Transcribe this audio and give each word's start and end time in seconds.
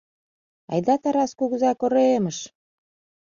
—Айда 0.71 0.95
Тарас 1.01 1.31
кугызай 1.39 1.75
коремыш! 1.81 2.37